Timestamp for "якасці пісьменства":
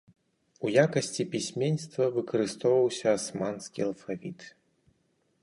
0.83-2.07